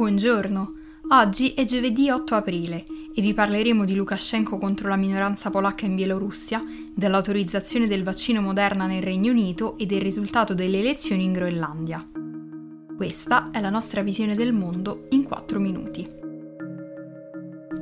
[0.00, 0.72] Buongiorno,
[1.10, 5.94] oggi è giovedì 8 aprile e vi parleremo di Lukashenko contro la minoranza polacca in
[5.94, 6.58] Bielorussia,
[6.94, 12.00] dell'autorizzazione del vaccino Moderna nel Regno Unito e del risultato delle elezioni in Groenlandia.
[12.96, 16.08] Questa è la nostra visione del mondo in 4 minuti.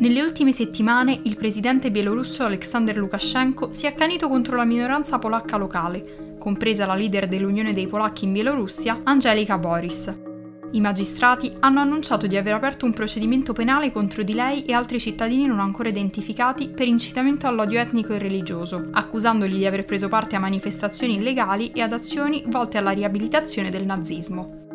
[0.00, 5.56] Nelle ultime settimane il presidente bielorusso Alexander Lukashenko si è accanito contro la minoranza polacca
[5.56, 10.26] locale, compresa la leader dell'Unione dei Polacchi in Bielorussia, Angelika Boris,
[10.72, 15.00] i magistrati hanno annunciato di aver aperto un procedimento penale contro di lei e altri
[15.00, 20.36] cittadini non ancora identificati per incitamento all'odio etnico e religioso, accusandoli di aver preso parte
[20.36, 24.66] a manifestazioni illegali e ad azioni volte alla riabilitazione del nazismo.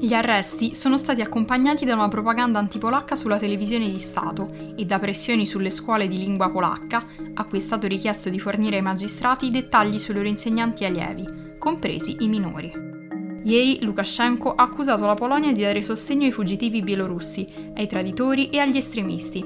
[0.00, 4.98] Gli arresti sono stati accompagnati da una propaganda antipolacca sulla televisione di Stato e da
[4.98, 9.50] pressioni sulle scuole di lingua polacca, a cui è stato richiesto di fornire ai magistrati
[9.50, 11.24] dettagli sui loro insegnanti allievi,
[11.58, 12.97] compresi i minori.
[13.44, 18.58] Ieri Lukashenko ha accusato la Polonia di dare sostegno ai fuggitivi bielorussi, ai traditori e
[18.58, 19.44] agli estremisti.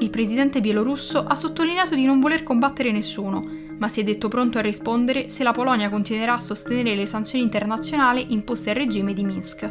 [0.00, 3.42] Il presidente bielorusso ha sottolineato di non voler combattere nessuno,
[3.78, 7.44] ma si è detto pronto a rispondere se la Polonia continuerà a sostenere le sanzioni
[7.44, 9.68] internazionali imposte al regime di Minsk.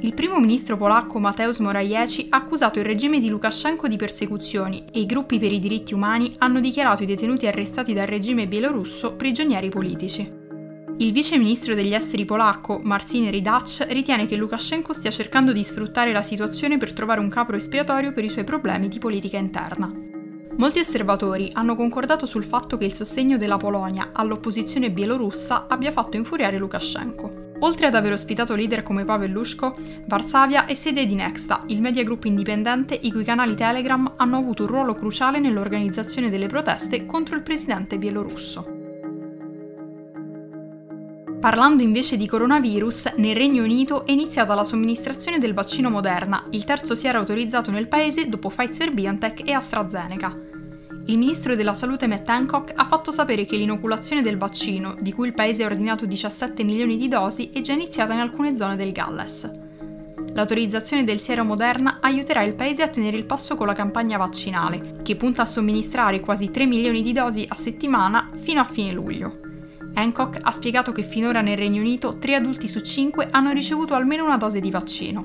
[0.00, 5.00] Il primo ministro polacco Mateusz Morawiecki ha accusato il regime di Lukashenko di persecuzioni e
[5.00, 9.70] i gruppi per i diritti umani hanno dichiarato i detenuti arrestati dal regime bielorusso prigionieri
[9.70, 10.35] politici.
[10.98, 16.10] Il vice ministro degli esteri polacco, Marcin Ridac, ritiene che Lukashenko stia cercando di sfruttare
[16.10, 19.92] la situazione per trovare un capro espiatorio per i suoi problemi di politica interna.
[20.56, 26.16] Molti osservatori hanno concordato sul fatto che il sostegno della Polonia all'opposizione bielorussa abbia fatto
[26.16, 27.58] infuriare Lukashenko.
[27.58, 29.74] Oltre ad aver ospitato leader come Pavel Lushko,
[30.06, 34.62] Varsavia è sede di Nexta, il media group indipendente i cui canali Telegram hanno avuto
[34.62, 38.85] un ruolo cruciale nell'organizzazione delle proteste contro il presidente bielorusso.
[41.46, 46.64] Parlando invece di coronavirus, nel Regno Unito è iniziata la somministrazione del vaccino Moderna, il
[46.64, 50.36] terzo si era autorizzato nel paese dopo Pfizer BioNTech e AstraZeneca.
[51.04, 55.28] Il ministro della salute Matt Hancock ha fatto sapere che l'inoculazione del vaccino, di cui
[55.28, 58.90] il paese ha ordinato 17 milioni di dosi, è già iniziata in alcune zone del
[58.90, 59.48] Galles.
[60.32, 64.98] L'autorizzazione del siero Moderna aiuterà il paese a tenere il passo con la campagna vaccinale,
[65.04, 69.45] che punta a somministrare quasi 3 milioni di dosi a settimana fino a fine luglio.
[69.96, 74.24] Hancock ha spiegato che finora nel Regno Unito 3 adulti su 5 hanno ricevuto almeno
[74.24, 75.24] una dose di vaccino.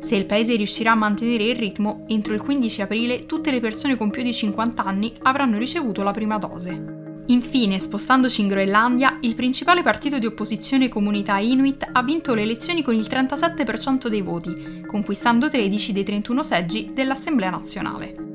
[0.00, 3.96] Se il paese riuscirà a mantenere il ritmo, entro il 15 aprile tutte le persone
[3.96, 6.96] con più di 50 anni avranno ricevuto la prima dose.
[7.28, 12.82] Infine, spostandoci in Groenlandia, il principale partito di opposizione comunità Inuit ha vinto le elezioni
[12.82, 18.27] con il 37% dei voti, conquistando 13 dei 31 seggi dell'Assemblea nazionale.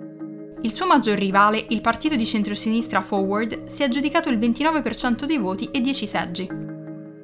[0.64, 5.38] Il suo maggior rivale, il partito di centrosinistra Forward, si è aggiudicato il 29% dei
[5.38, 6.48] voti e 10 seggi.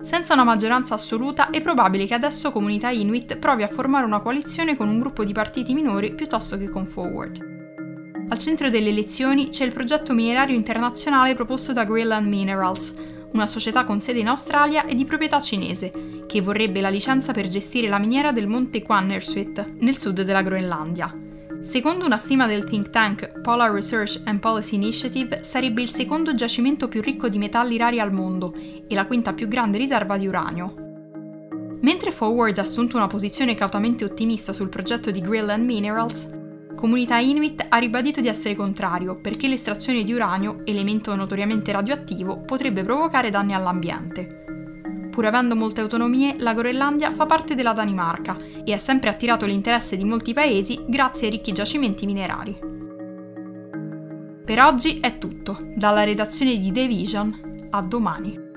[0.01, 4.75] Senza una maggioranza assoluta è probabile che adesso Comunità Inuit provi a formare una coalizione
[4.75, 8.27] con un gruppo di partiti minori piuttosto che con Forward.
[8.27, 12.91] Al centro delle elezioni c'è il progetto minerario internazionale proposto da Greenland Minerals,
[13.31, 17.47] una società con sede in Australia e di proprietà cinese, che vorrebbe la licenza per
[17.47, 21.27] gestire la miniera del monte Quannersvit, nel sud della Groenlandia.
[21.61, 26.87] Secondo una stima del think tank Polar Research and Policy Initiative, sarebbe il secondo giacimento
[26.87, 30.73] più ricco di metalli rari al mondo e la quinta più grande riserva di uranio.
[31.81, 36.27] Mentre Forward ha assunto una posizione cautamente ottimista sul progetto di Greenland Minerals,
[36.75, 42.83] Comunità Inuit ha ribadito di essere contrario perché l'estrazione di uranio, elemento notoriamente radioattivo, potrebbe
[42.83, 44.38] provocare danni all'ambiente
[45.19, 49.97] pur avendo molte autonomie, la Groenlandia fa parte della Danimarca e ha sempre attirato l'interesse
[49.97, 52.57] di molti paesi grazie ai ricchi giacimenti minerari.
[54.45, 58.48] Per oggi è tutto, dalla redazione di The Vision, a domani.